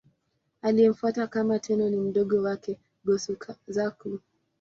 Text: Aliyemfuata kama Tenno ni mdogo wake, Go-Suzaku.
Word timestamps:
Aliyemfuata 0.61 1.27
kama 1.27 1.59
Tenno 1.59 1.89
ni 1.89 1.97
mdogo 1.97 2.41
wake, 2.41 2.79
Go-Suzaku. 3.05 4.19